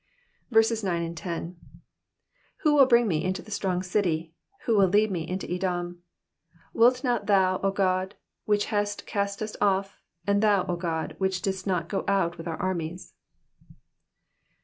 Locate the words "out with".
12.07-12.47